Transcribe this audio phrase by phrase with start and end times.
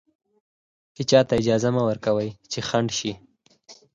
[0.97, 3.11] هېچا ته اجازه مه ورکوئ چې خنډ شي.